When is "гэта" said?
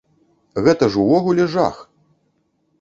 0.67-0.89